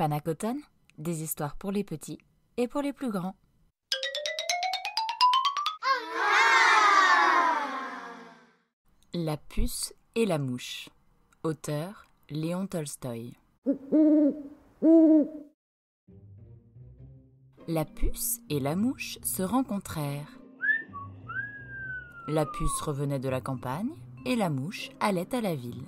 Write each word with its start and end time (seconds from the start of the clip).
Panacoton, 0.00 0.56
des 0.96 1.22
histoires 1.22 1.56
pour 1.56 1.72
les 1.72 1.84
petits 1.84 2.16
et 2.56 2.68
pour 2.68 2.80
les 2.80 2.94
plus 2.94 3.10
grands. 3.10 3.34
La 9.12 9.36
puce 9.36 9.92
et 10.14 10.24
la 10.24 10.38
mouche. 10.38 10.88
Auteur 11.42 12.06
Léon 12.30 12.66
Tolstoï. 12.66 13.36
La 17.68 17.84
puce 17.84 18.40
et 18.48 18.58
la 18.58 18.76
mouche 18.76 19.18
se 19.22 19.42
rencontrèrent. 19.42 20.40
La 22.26 22.46
puce 22.46 22.80
revenait 22.80 23.18
de 23.18 23.28
la 23.28 23.42
campagne 23.42 23.92
et 24.24 24.34
la 24.34 24.48
mouche 24.48 24.88
allait 24.98 25.34
à 25.34 25.42
la 25.42 25.54
ville. 25.54 25.84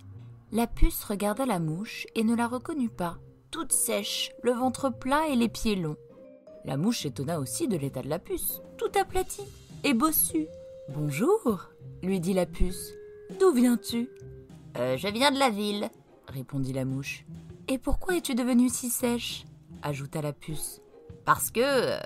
La 0.51 0.67
puce 0.67 1.03
regarda 1.05 1.47
la 1.47 1.61
mouche 1.61 2.07
et 2.15 2.25
ne 2.25 2.37
la 2.37 2.47
reconnut 2.47 2.91
pas, 2.91 3.17
toute 3.53 3.73
sèche, 3.73 4.33
le 4.43 4.53
ventre 4.53 4.89
plat 4.91 5.29
et 5.29 5.37
les 5.37 5.49
pieds 5.49 5.77
longs. 5.77 5.97
La 6.65 6.77
mouche 6.79 7.05
étonna 7.07 7.39
aussi 7.39 7.69
de 7.69 7.77
l'état 7.77 8.03
de 8.03 8.09
la 8.09 8.19
puce, 8.19 8.63
tout 8.79 8.91
aplatie 8.99 9.45
et 9.85 9.93
bossue. 9.95 10.47
Bonjour, 10.89 11.69
lui 12.03 12.19
dit 12.19 12.33
la 12.33 12.47
puce. 12.47 12.93
D'où 13.39 13.53
viens-tu? 13.53 14.09
Euh, 14.79 14.97
Je 14.97 15.09
viens 15.09 15.31
de 15.31 15.39
la 15.39 15.51
ville. 15.51 15.91
répondit 16.29 16.73
la 16.73 16.87
mouche. 16.87 17.27
Et 17.69 17.77
pourquoi 17.79 18.17
es-tu 18.17 18.35
devenue 18.35 18.71
si 18.71 18.89
sèche? 18.89 19.45
ajouta 19.83 20.23
la 20.23 20.33
puce. 20.33 20.81
Parce 21.27 21.51
que, 21.51 21.61
euh, 21.63 21.99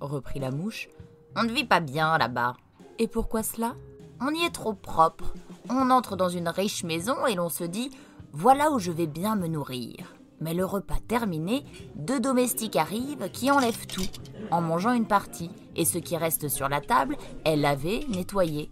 reprit 0.00 0.38
la 0.38 0.50
mouche. 0.52 0.88
on 1.36 1.42
ne 1.42 1.52
vit 1.52 1.64
pas 1.64 1.80
bien 1.80 2.16
là-bas. 2.16 2.54
Et 3.00 3.08
pourquoi 3.08 3.42
cela? 3.42 3.74
On 4.20 4.32
y 4.32 4.44
est 4.44 4.54
trop 4.54 4.74
propre. 4.74 5.34
On 5.68 5.90
entre 5.90 6.14
dans 6.14 6.28
une 6.28 6.48
riche 6.48 6.84
maison 6.84 7.26
et 7.26 7.34
l'on 7.34 7.48
se 7.48 7.64
dit 7.64 7.90
voilà 8.32 8.70
où 8.70 8.78
je 8.78 8.92
vais 8.92 9.06
bien 9.08 9.34
me 9.36 9.48
nourrir. 9.48 10.14
Mais 10.42 10.54
le 10.54 10.64
repas 10.64 10.98
terminé, 11.06 11.64
deux 11.94 12.18
domestiques 12.18 12.74
arrivent 12.74 13.30
qui 13.30 13.52
enlèvent 13.52 13.86
tout, 13.86 14.08
en 14.50 14.60
mangeant 14.60 14.92
une 14.92 15.06
partie, 15.06 15.50
et 15.76 15.84
ce 15.84 15.98
qui 15.98 16.16
reste 16.16 16.48
sur 16.48 16.68
la 16.68 16.80
table 16.80 17.16
est 17.44 17.54
lavé, 17.54 18.04
nettoyé. 18.08 18.68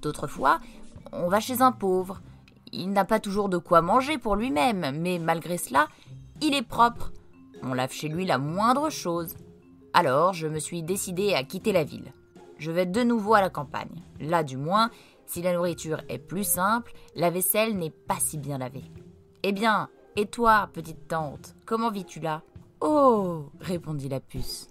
D'autres 0.00 0.28
fois, 0.28 0.60
on 1.12 1.28
va 1.28 1.40
chez 1.40 1.60
un 1.60 1.72
pauvre. 1.72 2.20
Il 2.72 2.92
n'a 2.92 3.04
pas 3.04 3.18
toujours 3.18 3.48
de 3.48 3.58
quoi 3.58 3.82
manger 3.82 4.16
pour 4.16 4.36
lui-même, 4.36 4.92
mais 5.00 5.18
malgré 5.18 5.58
cela, 5.58 5.88
il 6.40 6.54
est 6.54 6.62
propre. 6.62 7.10
On 7.64 7.74
lave 7.74 7.92
chez 7.92 8.08
lui 8.08 8.24
la 8.24 8.38
moindre 8.38 8.88
chose. 8.88 9.34
Alors, 9.92 10.34
je 10.34 10.46
me 10.46 10.60
suis 10.60 10.84
décidé 10.84 11.34
à 11.34 11.42
quitter 11.42 11.72
la 11.72 11.82
ville. 11.82 12.12
Je 12.58 12.70
vais 12.70 12.86
de 12.86 13.02
nouveau 13.02 13.34
à 13.34 13.40
la 13.40 13.50
campagne. 13.50 14.04
Là, 14.20 14.44
du 14.44 14.56
moins, 14.56 14.90
si 15.26 15.42
la 15.42 15.52
nourriture 15.52 16.00
est 16.08 16.18
plus 16.18 16.44
simple, 16.44 16.92
la 17.16 17.30
vaisselle 17.30 17.76
n'est 17.76 17.90
pas 17.90 18.20
si 18.20 18.38
bien 18.38 18.58
lavée. 18.58 18.84
Eh 19.42 19.50
bien, 19.50 19.88
et 20.16 20.26
toi, 20.26 20.68
petite 20.72 21.08
tante, 21.08 21.54
comment 21.66 21.90
vis-tu 21.90 22.20
là? 22.20 22.42
Oh 22.80 23.50
répondit 23.60 24.08
la 24.08 24.20
puce. 24.20 24.68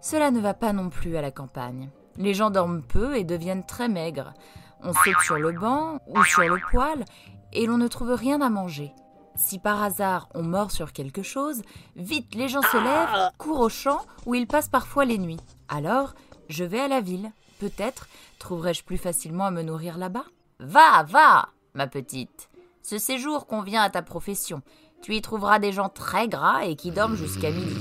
Cela 0.00 0.30
ne 0.30 0.40
va 0.40 0.54
pas 0.54 0.72
non 0.72 0.90
plus 0.90 1.16
à 1.16 1.22
la 1.22 1.30
campagne. 1.30 1.90
Les 2.16 2.34
gens 2.34 2.50
dorment 2.50 2.82
peu 2.82 3.16
et 3.16 3.24
deviennent 3.24 3.66
très 3.66 3.88
maigres. 3.88 4.34
On 4.82 4.92
saute 4.92 5.20
sur 5.22 5.38
le 5.38 5.52
banc 5.52 5.98
ou 6.08 6.22
sur 6.24 6.42
le 6.42 6.60
poêle 6.70 7.04
et 7.52 7.66
l'on 7.66 7.78
ne 7.78 7.88
trouve 7.88 8.12
rien 8.12 8.40
à 8.40 8.50
manger. 8.50 8.92
Si 9.36 9.58
par 9.58 9.82
hasard 9.82 10.28
on 10.34 10.42
mord 10.42 10.70
sur 10.70 10.92
quelque 10.92 11.22
chose, 11.22 11.62
vite 11.96 12.34
les 12.34 12.48
gens 12.48 12.62
se 12.62 12.76
lèvent, 12.76 13.30
courent 13.38 13.60
au 13.60 13.68
champ 13.68 14.00
où 14.26 14.34
ils 14.34 14.48
passent 14.48 14.68
parfois 14.68 15.04
les 15.04 15.18
nuits. 15.18 15.40
Alors, 15.68 16.14
je 16.48 16.64
vais 16.64 16.80
à 16.80 16.88
la 16.88 17.00
ville. 17.00 17.30
Peut-être 17.60 18.08
trouverai-je 18.38 18.84
plus 18.84 18.98
facilement 18.98 19.46
à 19.46 19.50
me 19.50 19.62
nourrir 19.62 19.98
là-bas? 19.98 20.24
Va, 20.60 21.04
va, 21.04 21.48
ma 21.74 21.86
petite. 21.86 22.48
Ce 22.88 22.96
séjour 22.96 23.46
convient 23.46 23.82
à 23.82 23.90
ta 23.90 24.00
profession. 24.00 24.62
Tu 25.02 25.14
y 25.14 25.20
trouveras 25.20 25.58
des 25.58 25.72
gens 25.72 25.90
très 25.90 26.26
gras 26.26 26.64
et 26.64 26.74
qui 26.74 26.90
dorment 26.90 27.16
jusqu'à 27.16 27.50
midi. 27.50 27.76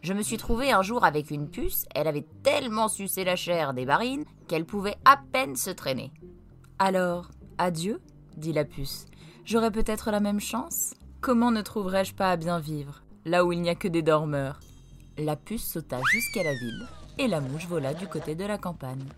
Je 0.00 0.12
me 0.12 0.22
suis 0.22 0.36
trouvé 0.36 0.70
un 0.70 0.82
jour 0.82 1.04
avec 1.04 1.32
une 1.32 1.50
puce, 1.50 1.86
elle 1.92 2.06
avait 2.06 2.28
tellement 2.44 2.86
sucé 2.86 3.24
la 3.24 3.34
chair 3.34 3.74
des 3.74 3.84
barines 3.84 4.24
qu'elle 4.46 4.64
pouvait 4.64 4.94
à 5.04 5.16
peine 5.16 5.56
se 5.56 5.70
traîner. 5.70 6.12
Alors, 6.78 7.32
adieu, 7.58 8.00
dit 8.36 8.52
la 8.52 8.64
puce. 8.64 9.06
J'aurai 9.44 9.72
peut-être 9.72 10.12
la 10.12 10.20
même 10.20 10.38
chance 10.38 10.94
Comment 11.20 11.50
ne 11.50 11.60
trouverais-je 11.60 12.14
pas 12.14 12.30
à 12.30 12.36
bien 12.36 12.60
vivre, 12.60 13.02
là 13.24 13.44
où 13.44 13.50
il 13.50 13.60
n'y 13.60 13.70
a 13.70 13.74
que 13.74 13.88
des 13.88 14.02
dormeurs? 14.02 14.60
La 15.18 15.34
puce 15.34 15.66
sauta 15.66 15.98
jusqu'à 16.12 16.44
la 16.44 16.54
ville, 16.54 16.86
et 17.18 17.26
la 17.26 17.40
mouche 17.40 17.66
vola 17.66 17.92
du 17.92 18.06
côté 18.06 18.36
de 18.36 18.44
la 18.44 18.58
campagne. 18.58 19.08